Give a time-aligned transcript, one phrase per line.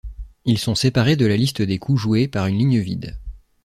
[0.45, 3.19] Ils sont séparés de la liste des coups joués par une ligne vide.